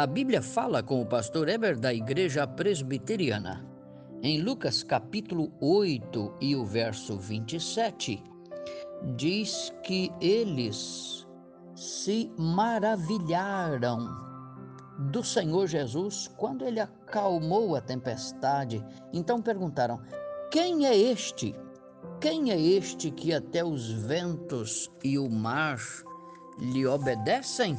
A 0.00 0.06
Bíblia 0.06 0.40
fala 0.40 0.82
com 0.82 1.02
o 1.02 1.04
pastor 1.04 1.46
Eber 1.46 1.78
da 1.78 1.92
Igreja 1.92 2.46
Presbiteriana. 2.46 3.68
Em 4.22 4.40
Lucas 4.40 4.82
capítulo 4.82 5.52
8 5.60 6.36
e 6.40 6.56
o 6.56 6.64
verso 6.64 7.18
27, 7.18 8.24
diz 9.14 9.70
que 9.82 10.10
eles 10.18 11.28
se 11.74 12.32
maravilharam 12.38 14.08
do 15.10 15.22
Senhor 15.22 15.66
Jesus 15.66 16.28
quando 16.28 16.64
ele 16.64 16.80
acalmou 16.80 17.76
a 17.76 17.82
tempestade. 17.82 18.82
Então 19.12 19.42
perguntaram: 19.42 20.00
Quem 20.50 20.86
é 20.86 20.96
este? 20.96 21.54
Quem 22.22 22.50
é 22.50 22.58
este 22.58 23.10
que 23.10 23.34
até 23.34 23.62
os 23.62 23.92
ventos 23.92 24.90
e 25.04 25.18
o 25.18 25.28
mar 25.28 25.78
lhe 26.58 26.86
obedecem? 26.86 27.76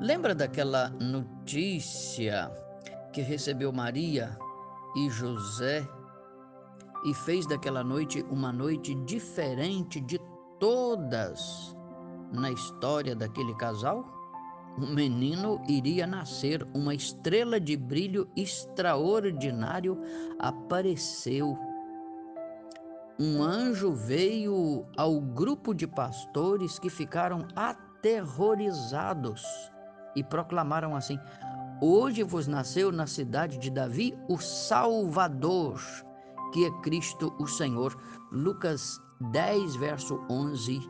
Lembra 0.00 0.34
daquela 0.34 0.90
notícia 1.00 2.50
que 3.14 3.22
recebeu 3.22 3.72
Maria 3.72 4.36
e 4.94 5.08
José 5.08 5.88
e 7.06 7.14
fez 7.14 7.46
daquela 7.46 7.82
noite 7.82 8.22
uma 8.30 8.52
noite 8.52 8.94
diferente 9.06 9.98
de 10.02 10.20
todas 10.60 11.74
na 12.30 12.50
história 12.50 13.16
daquele 13.16 13.54
casal? 13.54 14.04
Um 14.78 14.92
menino 14.92 15.62
iria 15.66 16.06
nascer, 16.06 16.62
uma 16.74 16.94
estrela 16.94 17.58
de 17.58 17.74
brilho 17.74 18.28
extraordinário 18.36 19.98
apareceu. 20.38 21.58
Um 23.18 23.42
anjo 23.42 23.94
veio 23.94 24.84
ao 24.94 25.18
grupo 25.18 25.72
de 25.72 25.86
pastores 25.86 26.78
que 26.78 26.90
ficaram 26.90 27.48
aterrorizados 27.56 29.42
e 30.16 30.24
proclamaram 30.24 30.96
assim: 30.96 31.20
Hoje 31.80 32.22
vos 32.24 32.46
nasceu 32.48 32.90
na 32.90 33.06
cidade 33.06 33.58
de 33.58 33.70
Davi 33.70 34.18
o 34.28 34.38
Salvador, 34.38 35.78
que 36.52 36.64
é 36.64 36.70
Cristo 36.80 37.32
o 37.38 37.46
Senhor. 37.46 37.94
Lucas 38.32 38.98
10, 39.30 39.76
verso 39.76 40.18
11. 40.28 40.80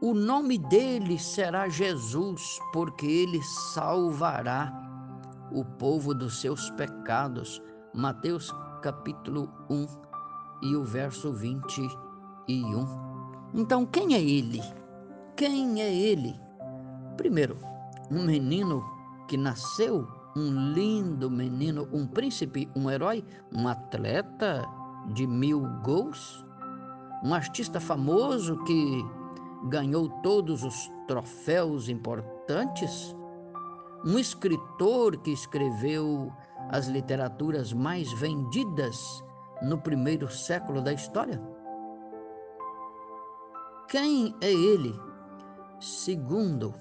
O 0.00 0.14
nome 0.14 0.58
dele 0.58 1.18
será 1.18 1.68
Jesus, 1.68 2.58
porque 2.72 3.06
ele 3.06 3.42
salvará 3.42 4.72
o 5.52 5.64
povo 5.64 6.14
dos 6.14 6.40
seus 6.40 6.70
pecados. 6.70 7.62
Mateus 7.94 8.52
capítulo 8.82 9.50
1 9.70 9.86
e 10.62 10.76
o 10.76 10.84
verso 10.84 11.32
21. 11.32 11.66
Então, 13.54 13.84
quem 13.86 14.14
é 14.14 14.22
ele? 14.22 14.62
Quem 15.36 15.82
é 15.82 15.94
ele? 15.94 16.45
Primeiro, 17.16 17.56
um 18.10 18.24
menino 18.24 18.84
que 19.26 19.36
nasceu, 19.36 20.06
um 20.36 20.72
lindo 20.72 21.30
menino, 21.30 21.88
um 21.92 22.06
príncipe, 22.06 22.68
um 22.76 22.90
herói, 22.90 23.24
um 23.52 23.66
atleta 23.66 24.64
de 25.12 25.26
mil 25.26 25.62
gols, 25.82 26.44
um 27.24 27.34
artista 27.34 27.80
famoso 27.80 28.62
que 28.64 29.04
ganhou 29.68 30.08
todos 30.22 30.62
os 30.62 30.90
troféus 31.08 31.88
importantes, 31.88 33.16
um 34.04 34.18
escritor 34.18 35.16
que 35.18 35.30
escreveu 35.32 36.32
as 36.70 36.86
literaturas 36.86 37.72
mais 37.72 38.12
vendidas 38.12 39.24
no 39.62 39.78
primeiro 39.78 40.28
século 40.28 40.82
da 40.82 40.92
história. 40.92 41.40
Quem 43.88 44.34
é 44.40 44.52
ele? 44.52 44.94
Segundo, 45.80 46.74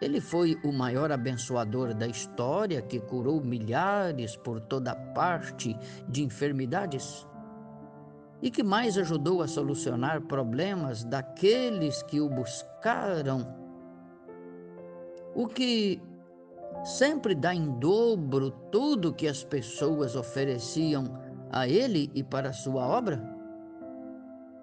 ele 0.00 0.20
foi 0.20 0.56
o 0.64 0.72
maior 0.72 1.10
abençoador 1.10 1.92
da 1.92 2.06
história 2.06 2.80
que 2.80 3.00
curou 3.00 3.42
milhares 3.42 4.36
por 4.36 4.60
toda 4.60 4.94
parte 4.94 5.76
de 6.08 6.22
enfermidades 6.22 7.26
e 8.40 8.50
que 8.50 8.62
mais 8.62 8.96
ajudou 8.96 9.42
a 9.42 9.48
solucionar 9.48 10.22
problemas 10.22 11.02
daqueles 11.02 12.02
que 12.04 12.20
o 12.20 12.28
buscaram. 12.28 13.46
O 15.34 15.48
que 15.48 16.00
sempre 16.84 17.34
dá 17.34 17.52
em 17.52 17.68
dobro 17.80 18.52
tudo 18.70 19.12
que 19.12 19.26
as 19.26 19.42
pessoas 19.42 20.14
ofereciam 20.14 21.04
a 21.50 21.66
ele 21.66 22.08
e 22.14 22.22
para 22.22 22.50
a 22.50 22.52
sua 22.52 22.86
obra? 22.86 23.20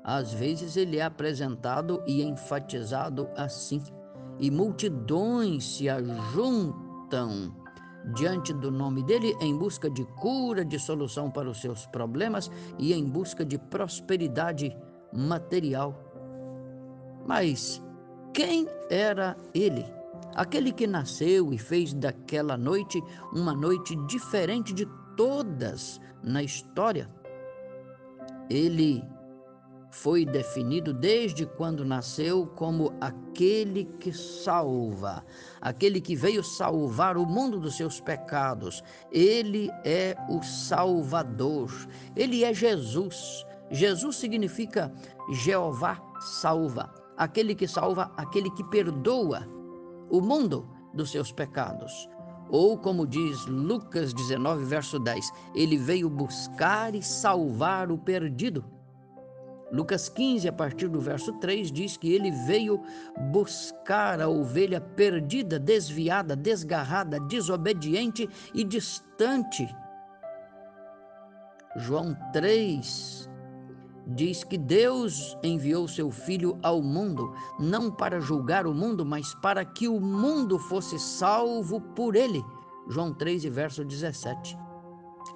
Às 0.02 0.31
vezes 0.34 0.78
ele 0.78 0.97
é 0.97 1.03
apresentado 1.03 2.02
e 2.07 2.23
enfatizado 2.23 3.28
assim 3.35 3.81
e 4.40 4.51
multidões 4.51 5.78
se 5.78 5.90
ajuntam 5.90 7.53
diante 8.13 8.53
do 8.53 8.69
nome 8.69 9.03
dele 9.03 9.35
em 9.41 9.57
busca 9.57 9.90
de 9.90 10.06
cura, 10.06 10.63
de 10.63 10.78
solução 10.78 11.31
para 11.31 11.50
os 11.50 11.59
seus 11.59 11.85
problemas 11.88 12.51
e 12.78 12.94
em 12.94 13.06
busca 13.06 13.44
de 13.44 13.57
prosperidade 13.57 14.75
material. 15.12 16.00
Mas 17.25 17.81
quem 18.34 18.68
era 18.90 19.35
ele? 19.53 19.85
Aquele 20.35 20.72
que 20.72 20.85
nasceu 20.85 21.53
e 21.53 21.57
fez 21.57 21.94
daquela 21.94 22.57
noite 22.57 23.02
uma 23.34 23.53
noite 23.53 23.96
diferente 24.07 24.73
de 24.73 24.85
todas 25.16 26.00
na 26.22 26.44
história. 26.44 27.09
Ele 28.50 29.03
foi 29.95 30.25
definido 30.25 30.94
desde 30.94 31.45
quando 31.45 31.85
nasceu 31.85 32.45
como 32.47 32.94
aquele 33.00 33.85
que 33.85 34.11
salva, 34.11 35.25
aquele 35.61 36.01
que 36.01 36.16
veio 36.16 36.44
salvar 36.44 37.17
o 37.17 37.25
mundo 37.25 37.61
dos 37.61 37.78
seus 37.78 38.01
pecados. 38.01 38.84
Ele 39.09 39.69
é 39.85 40.16
o 40.29 40.44
Salvador, 40.44 41.72
ele 42.13 42.44
é 42.44 42.53
Jesus. 42.53 43.45
Jesus 43.72 44.17
significa 44.17 44.94
Jeová 45.31 46.01
salva, 46.19 46.94
aquele 47.16 47.55
que 47.55 47.67
salva, 47.67 48.11
aquele 48.17 48.51
que 48.51 48.66
perdoa 48.66 49.47
o 50.09 50.19
mundo 50.19 50.69
dos 50.94 51.09
seus 51.09 51.31
pecados. 51.31 52.09
Ou, 52.50 52.78
como 52.78 53.07
diz 53.07 53.45
Lucas 53.45 54.13
19, 54.13 54.66
verso 54.66 55.00
10, 55.00 55.31
ele 55.55 55.78
veio 55.78 56.09
buscar 56.09 56.94
e 56.94 57.01
salvar 57.01 57.89
o 57.91 57.97
perdido. 57.97 58.75
Lucas 59.72 60.08
15, 60.09 60.48
a 60.48 60.53
partir 60.53 60.88
do 60.88 61.00
verso 61.00 61.34
3, 61.34 61.72
diz 61.72 61.98
que 61.98 62.14
ele 62.14 62.31
veio 62.31 62.81
buscar 63.31 64.22
a 64.22 64.30
ovelha 64.30 64.80
perdida, 64.80 65.59
desviada, 65.59 66.36
desgarrada, 66.36 67.20
desobediente 67.20 68.30
e 68.53 68.64
distante. 68.64 69.68
João 71.76 72.16
3 72.31 73.30
diz 74.08 74.44
que 74.44 74.58
Deus 74.58 75.36
enviou 75.44 75.88
seu 75.88 76.12
filho 76.12 76.59
ao 76.62 76.82
mundo, 76.82 77.34
não 77.59 77.92
para 77.92 78.20
julgar 78.20 78.68
o 78.68 78.74
mundo, 78.74 79.03
mas 79.03 79.34
para 79.36 79.66
que 79.66 79.88
o 79.88 80.00
mundo 80.00 80.59
fosse 80.59 81.00
salvo 81.00 81.82
por 81.82 82.16
ele. 82.16 82.44
João 82.88 83.12
3, 83.12 83.46
verso 83.46 83.84
17 83.84 84.65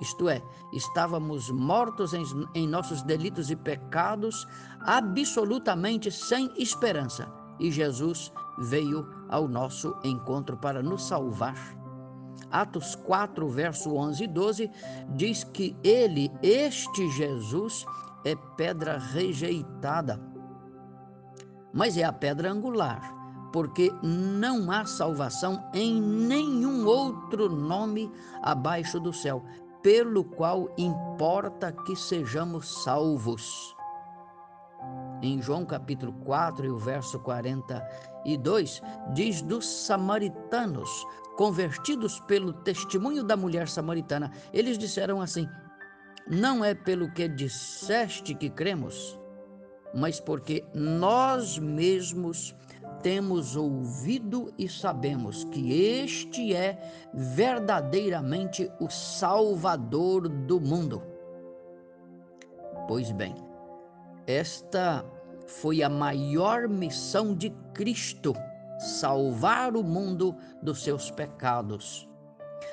isto 0.01 0.29
é, 0.29 0.41
estávamos 0.71 1.49
mortos 1.49 2.13
em, 2.13 2.23
em 2.55 2.67
nossos 2.67 3.01
delitos 3.01 3.49
e 3.51 3.55
pecados, 3.55 4.47
absolutamente 4.81 6.11
sem 6.11 6.51
esperança. 6.57 7.31
E 7.59 7.69
Jesus 7.71 8.31
veio 8.57 9.07
ao 9.29 9.47
nosso 9.47 9.95
encontro 10.03 10.57
para 10.57 10.81
nos 10.81 11.03
salvar. 11.03 11.77
Atos 12.51 12.95
4, 12.95 13.47
verso 13.49 13.93
11 13.95 14.23
e 14.23 14.27
12 14.27 14.71
diz 15.09 15.43
que 15.43 15.75
ele, 15.83 16.31
este 16.41 17.09
Jesus, 17.11 17.85
é 18.23 18.35
pedra 18.57 18.97
rejeitada, 18.97 20.19
mas 21.73 21.95
é 21.97 22.03
a 22.03 22.11
pedra 22.11 22.51
angular, 22.51 23.13
porque 23.51 23.91
não 24.01 24.71
há 24.71 24.85
salvação 24.85 25.63
em 25.73 26.01
nenhum 26.01 26.85
outro 26.85 27.49
nome 27.49 28.11
abaixo 28.41 28.99
do 28.99 29.13
céu, 29.13 29.43
pelo 29.81 30.23
qual 30.23 30.73
importa 30.77 31.71
que 31.71 31.95
sejamos 31.95 32.83
salvos. 32.83 33.75
Em 35.21 35.41
João 35.41 35.65
capítulo 35.65 36.13
4 36.23 36.65
e 36.65 36.69
o 36.69 36.77
verso 36.77 37.19
42, 37.19 38.81
diz 39.13 39.41
dos 39.41 39.65
samaritanos, 39.65 40.89
convertidos 41.35 42.19
pelo 42.21 42.53
testemunho 42.53 43.23
da 43.23 43.35
mulher 43.35 43.67
samaritana, 43.67 44.31
eles 44.53 44.77
disseram 44.77 45.21
assim: 45.21 45.47
Não 46.27 46.63
é 46.63 46.73
pelo 46.73 47.11
que 47.11 47.27
disseste 47.27 48.33
que 48.33 48.49
cremos, 48.49 49.19
mas 49.93 50.19
porque 50.19 50.65
nós 50.73 51.57
mesmos 51.57 52.55
temos 53.01 53.55
ouvido 53.55 54.53
e 54.57 54.67
sabemos 54.67 55.43
que 55.45 55.73
este 55.73 56.53
é 56.53 56.79
verdadeiramente 57.13 58.71
o 58.79 58.89
Salvador 58.89 60.27
do 60.27 60.59
mundo. 60.59 61.01
Pois 62.87 63.11
bem, 63.11 63.35
esta 64.25 65.05
foi 65.47 65.81
a 65.81 65.89
maior 65.89 66.67
missão 66.67 67.33
de 67.33 67.49
Cristo 67.73 68.33
salvar 68.79 69.75
o 69.75 69.83
mundo 69.83 70.35
dos 70.61 70.83
seus 70.83 71.11
pecados. 71.11 72.07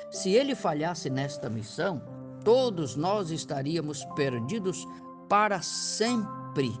Se 0.09 0.31
ele 0.31 0.55
falhasse 0.55 1.09
nesta 1.09 1.49
missão, 1.49 2.01
todos 2.43 2.95
nós 2.95 3.29
estaríamos 3.29 4.05
perdidos 4.15 4.85
para 5.27 5.61
sempre. 5.61 6.71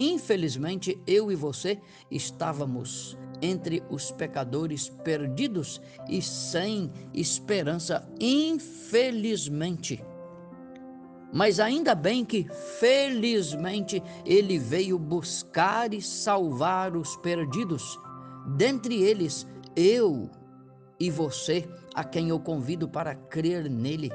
Infelizmente, 0.00 0.98
eu 1.06 1.30
e 1.30 1.36
você 1.36 1.78
estávamos 2.10 3.18
entre 3.42 3.82
os 3.90 4.10
pecadores 4.10 4.88
perdidos 4.88 5.78
e 6.08 6.22
sem 6.22 6.90
esperança, 7.12 8.08
infelizmente. 8.18 10.02
Mas 11.32 11.60
ainda 11.60 11.94
bem 11.94 12.24
que, 12.24 12.48
felizmente, 12.78 14.02
ele 14.24 14.58
veio 14.58 14.98
buscar 14.98 15.92
e 15.92 16.00
salvar 16.00 16.96
os 16.96 17.14
perdidos. 17.16 18.00
Dentre 18.56 19.02
eles, 19.02 19.46
eu 19.76 20.30
e 20.98 21.10
você, 21.10 21.68
a 21.94 22.02
quem 22.02 22.30
eu 22.30 22.40
convido 22.40 22.88
para 22.88 23.14
crer 23.14 23.70
nele. 23.70 24.10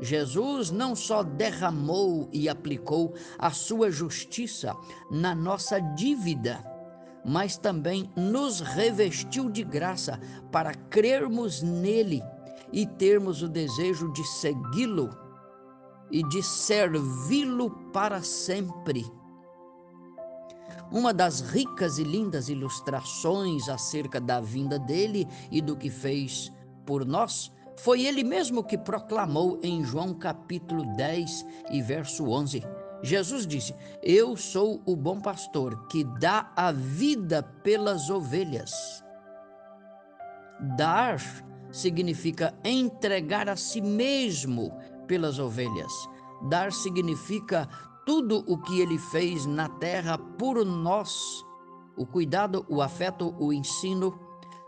Jesus 0.00 0.70
não 0.70 0.94
só 0.94 1.22
derramou 1.22 2.28
e 2.32 2.48
aplicou 2.48 3.14
a 3.38 3.50
sua 3.50 3.90
justiça 3.90 4.76
na 5.10 5.34
nossa 5.34 5.80
dívida, 5.80 6.64
mas 7.24 7.56
também 7.56 8.10
nos 8.14 8.60
revestiu 8.60 9.50
de 9.50 9.64
graça 9.64 10.20
para 10.52 10.74
crermos 10.74 11.62
nele 11.62 12.22
e 12.72 12.86
termos 12.86 13.42
o 13.42 13.48
desejo 13.48 14.12
de 14.12 14.24
segui-lo 14.24 15.10
e 16.10 16.22
de 16.28 16.42
servi-lo 16.42 17.70
para 17.92 18.22
sempre. 18.22 19.04
Uma 20.92 21.12
das 21.12 21.40
ricas 21.40 21.98
e 21.98 22.04
lindas 22.04 22.48
ilustrações 22.48 23.68
acerca 23.68 24.20
da 24.20 24.40
vinda 24.40 24.78
dele 24.78 25.26
e 25.50 25.60
do 25.60 25.76
que 25.76 25.90
fez 25.90 26.52
por 26.84 27.04
nós 27.04 27.50
foi 27.76 28.04
ele 28.04 28.24
mesmo 28.24 28.64
que 28.64 28.78
proclamou 28.78 29.60
em 29.62 29.84
João 29.84 30.14
capítulo 30.14 30.84
10 30.96 31.46
e 31.70 31.82
verso 31.82 32.28
11 32.28 32.62
Jesus 33.02 33.46
disse: 33.46 33.74
Eu 34.02 34.36
sou 34.36 34.80
o 34.86 34.96
bom 34.96 35.20
pastor 35.20 35.86
que 35.88 36.04
dá 36.04 36.50
a 36.56 36.72
vida 36.72 37.42
pelas 37.62 38.10
ovelhas. 38.10 38.72
Dar 40.76 41.20
significa 41.70 42.54
entregar 42.64 43.48
a 43.48 43.56
si 43.56 43.80
mesmo 43.80 44.72
pelas 45.06 45.38
ovelhas. 45.38 45.92
Dar 46.48 46.72
significa 46.72 47.68
tudo 48.06 48.44
o 48.46 48.58
que 48.58 48.80
ele 48.80 48.98
fez 48.98 49.44
na 49.46 49.68
terra 49.68 50.16
por 50.16 50.64
nós: 50.64 51.44
o 51.96 52.06
cuidado, 52.06 52.64
o 52.68 52.80
afeto, 52.80 53.34
o 53.38 53.52
ensino, 53.52 54.18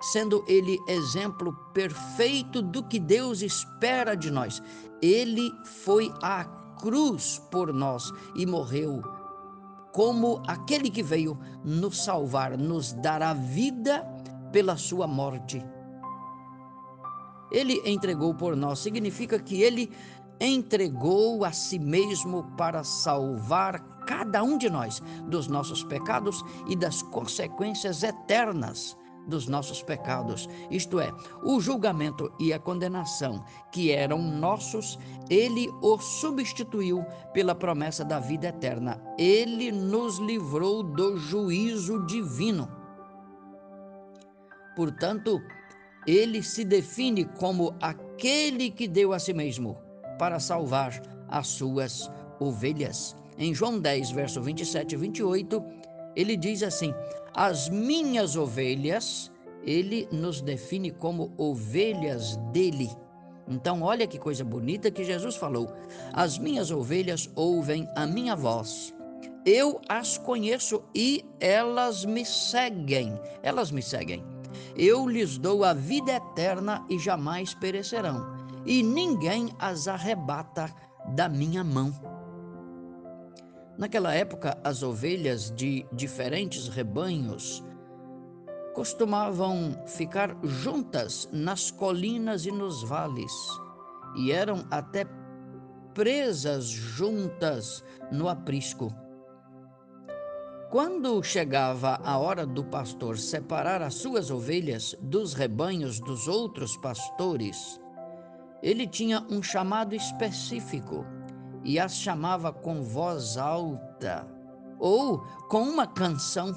sendo 0.00 0.44
ele 0.46 0.78
exemplo 0.86 1.52
perfeito 1.72 2.62
do 2.62 2.82
que 2.82 2.98
Deus 2.98 3.42
espera 3.42 4.16
de 4.16 4.30
nós. 4.30 4.62
Ele 5.02 5.52
foi 5.64 6.12
a 6.22 6.44
cruz 6.80 7.40
por 7.50 7.72
nós 7.72 8.12
e 8.34 8.46
morreu 8.46 9.02
como 9.92 10.42
aquele 10.46 10.90
que 10.90 11.02
veio 11.02 11.38
nos 11.64 12.04
salvar, 12.04 12.56
nos 12.56 12.92
dar 12.92 13.22
a 13.22 13.34
vida 13.34 14.06
pela 14.52 14.76
sua 14.76 15.06
morte. 15.06 15.64
Ele 17.50 17.82
entregou 17.84 18.34
por 18.34 18.54
nós, 18.54 18.78
significa 18.78 19.38
que 19.38 19.62
ele 19.62 19.90
entregou 20.40 21.44
a 21.44 21.50
si 21.50 21.78
mesmo 21.78 22.44
para 22.56 22.84
salvar 22.84 23.80
cada 24.06 24.42
um 24.42 24.56
de 24.56 24.70
nós 24.70 25.02
dos 25.26 25.48
nossos 25.48 25.82
pecados 25.82 26.44
e 26.68 26.76
das 26.76 27.02
consequências 27.02 28.02
eternas 28.02 28.96
dos 29.28 29.46
nossos 29.46 29.82
pecados, 29.82 30.48
isto 30.70 30.98
é, 30.98 31.12
o 31.44 31.60
julgamento 31.60 32.32
e 32.40 32.52
a 32.52 32.58
condenação 32.58 33.44
que 33.70 33.92
eram 33.92 34.18
nossos, 34.18 34.98
ele 35.28 35.68
o 35.82 35.98
substituiu 35.98 37.04
pela 37.32 37.54
promessa 37.54 38.04
da 38.04 38.18
vida 38.18 38.48
eterna. 38.48 39.00
Ele 39.18 39.70
nos 39.70 40.18
livrou 40.18 40.82
do 40.82 41.18
juízo 41.18 42.04
divino. 42.06 42.68
Portanto, 44.74 45.40
ele 46.06 46.42
se 46.42 46.64
define 46.64 47.24
como 47.24 47.74
aquele 47.80 48.70
que 48.70 48.88
deu 48.88 49.12
a 49.12 49.18
si 49.18 49.34
mesmo 49.34 49.76
para 50.18 50.40
salvar 50.40 51.02
as 51.28 51.48
suas 51.48 52.10
ovelhas. 52.40 53.14
Em 53.36 53.54
João 53.54 53.78
10, 53.78 54.10
verso 54.12 54.40
27 54.40 54.94
e 54.94 54.96
28, 54.96 55.64
ele 56.16 56.36
diz 56.36 56.62
assim: 56.62 56.92
As 57.38 57.68
minhas 57.68 58.34
ovelhas, 58.34 59.30
ele 59.62 60.08
nos 60.10 60.40
define 60.40 60.90
como 60.90 61.32
ovelhas 61.38 62.36
dele. 62.52 62.90
Então, 63.46 63.80
olha 63.82 64.08
que 64.08 64.18
coisa 64.18 64.42
bonita 64.42 64.90
que 64.90 65.04
Jesus 65.04 65.36
falou: 65.36 65.72
As 66.12 66.36
minhas 66.36 66.72
ovelhas 66.72 67.30
ouvem 67.36 67.88
a 67.94 68.08
minha 68.08 68.34
voz. 68.34 68.92
Eu 69.46 69.80
as 69.88 70.18
conheço 70.18 70.82
e 70.92 71.24
elas 71.38 72.04
me 72.04 72.26
seguem. 72.26 73.16
Elas 73.40 73.70
me 73.70 73.82
seguem. 73.82 74.24
Eu 74.74 75.08
lhes 75.08 75.38
dou 75.38 75.62
a 75.62 75.72
vida 75.72 76.16
eterna 76.16 76.84
e 76.90 76.98
jamais 76.98 77.54
perecerão, 77.54 78.34
e 78.66 78.82
ninguém 78.82 79.54
as 79.60 79.86
arrebata 79.86 80.74
da 81.14 81.28
minha 81.28 81.62
mão. 81.62 82.17
Naquela 83.78 84.12
época, 84.12 84.58
as 84.64 84.82
ovelhas 84.82 85.52
de 85.52 85.86
diferentes 85.92 86.66
rebanhos 86.66 87.64
costumavam 88.74 89.80
ficar 89.86 90.36
juntas 90.42 91.28
nas 91.32 91.70
colinas 91.70 92.44
e 92.44 92.50
nos 92.50 92.82
vales, 92.82 93.32
e 94.16 94.32
eram 94.32 94.66
até 94.68 95.06
presas 95.94 96.66
juntas 96.66 97.84
no 98.10 98.28
aprisco. 98.28 98.92
Quando 100.70 101.22
chegava 101.22 102.00
a 102.02 102.18
hora 102.18 102.44
do 102.44 102.64
pastor 102.64 103.16
separar 103.16 103.80
as 103.80 103.94
suas 103.94 104.28
ovelhas 104.28 104.96
dos 105.00 105.34
rebanhos 105.34 106.00
dos 106.00 106.26
outros 106.26 106.76
pastores, 106.78 107.80
ele 108.60 108.88
tinha 108.88 109.24
um 109.30 109.40
chamado 109.40 109.94
específico 109.94 111.06
e 111.64 111.78
as 111.78 111.94
chamava 111.94 112.52
com 112.52 112.82
voz 112.82 113.36
alta 113.36 114.26
ou 114.78 115.18
com 115.48 115.62
uma 115.62 115.86
canção. 115.86 116.56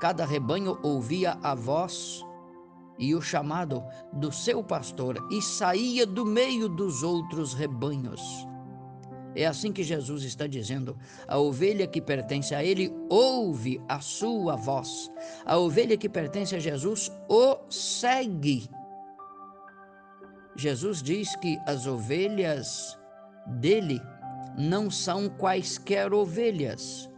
Cada 0.00 0.24
rebanho 0.24 0.78
ouvia 0.82 1.38
a 1.42 1.54
voz 1.54 2.24
e 2.98 3.14
o 3.14 3.22
chamado 3.22 3.82
do 4.12 4.32
seu 4.32 4.62
pastor 4.62 5.16
e 5.30 5.40
saía 5.40 6.04
do 6.04 6.24
meio 6.24 6.68
dos 6.68 7.02
outros 7.02 7.54
rebanhos. 7.54 8.46
É 9.34 9.46
assim 9.46 9.72
que 9.72 9.84
Jesus 9.84 10.24
está 10.24 10.46
dizendo: 10.46 10.98
a 11.26 11.38
ovelha 11.38 11.86
que 11.86 12.00
pertence 12.00 12.54
a 12.54 12.64
Ele 12.64 12.92
ouve 13.08 13.80
a 13.88 14.00
sua 14.00 14.56
voz, 14.56 15.10
a 15.46 15.56
ovelha 15.56 15.96
que 15.96 16.08
pertence 16.08 16.56
a 16.56 16.58
Jesus 16.58 17.12
o 17.28 17.58
segue. 17.70 18.68
Jesus 20.56 21.00
diz 21.00 21.36
que 21.36 21.56
as 21.66 21.86
ovelhas 21.86 22.97
dele 23.48 24.00
não 24.56 24.90
são 24.90 25.28
quaisquer 25.28 26.12
ovelhas. 26.12 27.08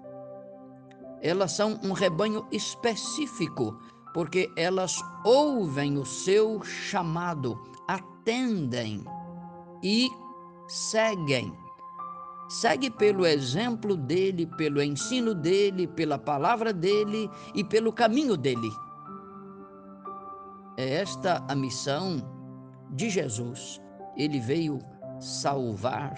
Elas 1.22 1.52
são 1.52 1.78
um 1.82 1.92
rebanho 1.92 2.46
específico, 2.50 3.78
porque 4.14 4.50
elas 4.56 4.96
ouvem 5.24 5.98
o 5.98 6.04
seu 6.04 6.62
chamado, 6.62 7.58
atendem 7.86 9.04
e 9.82 10.08
seguem. 10.68 11.52
Segue 12.48 12.90
pelo 12.90 13.24
exemplo 13.24 13.96
dele, 13.96 14.44
pelo 14.44 14.82
ensino 14.82 15.34
dele, 15.34 15.86
pela 15.86 16.18
palavra 16.18 16.72
dele 16.72 17.30
e 17.54 17.62
pelo 17.62 17.92
caminho 17.92 18.36
dele. 18.36 18.70
É 20.76 20.94
esta 20.94 21.44
a 21.48 21.54
missão 21.54 22.16
de 22.90 23.08
Jesus. 23.08 23.80
Ele 24.16 24.40
veio 24.40 24.80
salvar 25.20 26.14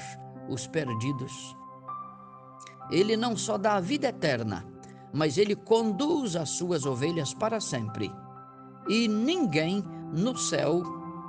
os 0.48 0.66
perdidos. 0.66 1.56
Ele 2.90 3.16
não 3.16 3.36
só 3.36 3.58
dá 3.58 3.74
a 3.74 3.80
vida 3.80 4.08
eterna, 4.08 4.66
mas 5.12 5.36
ele 5.36 5.54
conduz 5.54 6.36
as 6.36 6.50
suas 6.50 6.86
ovelhas 6.86 7.34
para 7.34 7.60
sempre. 7.60 8.10
E 8.88 9.06
ninguém 9.08 9.84
no 10.12 10.36
céu 10.36 10.82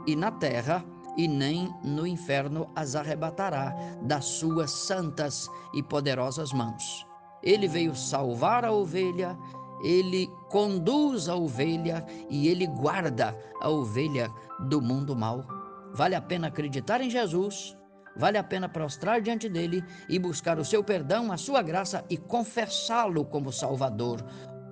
e 0.07 0.15
na 0.15 0.31
terra 0.31 0.83
e 1.15 1.27
nem 1.27 1.73
no 1.83 2.07
inferno 2.07 2.69
as 2.75 2.95
arrebatará 2.95 3.73
das 4.01 4.25
suas 4.25 4.71
santas 4.71 5.47
e 5.73 5.83
poderosas 5.83 6.51
mãos. 6.51 7.05
Ele 7.41 7.67
veio 7.67 7.95
salvar 7.95 8.65
a 8.65 8.71
ovelha, 8.71 9.37
ele 9.83 10.27
conduz 10.49 11.27
a 11.27 11.35
ovelha 11.35 12.05
e 12.29 12.47
ele 12.47 12.65
guarda 12.65 13.37
a 13.61 13.69
ovelha 13.69 14.31
do 14.69 14.81
mundo 14.81 15.15
mau. 15.15 15.62
Vale 15.93 16.15
a 16.15 16.21
pena 16.21 16.47
acreditar 16.47 17.01
em 17.01 17.09
Jesus, 17.09 17.77
vale 18.17 18.37
a 18.37 18.43
pena 18.43 18.67
prostrar 18.67 19.21
diante 19.21 19.47
dele 19.47 19.83
e 20.09 20.17
buscar 20.17 20.57
o 20.59 20.65
seu 20.65 20.83
perdão, 20.83 21.31
a 21.31 21.37
sua 21.37 21.61
graça 21.61 22.03
e 22.09 22.17
confessá-lo 22.17 23.23
como 23.25 23.51
Salvador. 23.51 24.23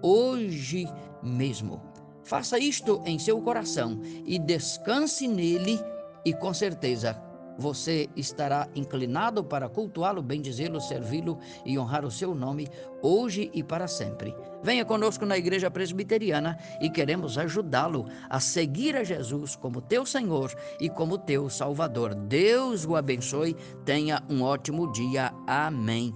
hoje 0.04 0.88
mesmo. 1.22 1.82
Faça 2.24 2.58
isto 2.58 3.02
em 3.06 3.20
seu 3.20 3.42
coração 3.42 4.00
e 4.26 4.40
descanse 4.40 5.28
nele, 5.28 5.80
e 6.26 6.34
com 6.34 6.54
certeza 6.54 7.31
você 7.58 8.10
estará 8.16 8.68
inclinado 8.76 9.44
para 9.44 9.70
cultuá-lo, 9.70 10.22
bendizê-lo, 10.22 10.80
servi-lo 10.80 11.40
e 11.66 11.78
honrar 11.78 12.06
o 12.06 12.12
seu 12.12 12.34
nome 12.34 12.68
hoje 13.02 13.50
e 13.54 13.64
para 13.64 13.88
sempre. 13.88 14.36
Venha 14.64 14.86
conosco 14.86 15.26
na 15.26 15.38
Igreja 15.38 15.72
Presbiteriana 15.72 16.58
e 16.80 16.90
queremos 16.90 17.38
ajudá-lo 17.38 18.06
a 18.30 18.40
seguir 18.40 18.96
a 18.96 19.04
Jesus 19.04 19.56
como 19.56 19.82
teu 19.82 20.06
Senhor 20.06 20.54
e 20.80 20.90
como 20.90 21.18
teu 21.18 21.50
Salvador. 21.50 22.14
Deus 22.14 22.86
o 22.86 22.96
abençoe. 22.96 23.56
Tenha 23.86 24.24
um 24.30 24.44
ótimo 24.44 24.92
dia. 24.92 25.34
Amém. 25.48 26.14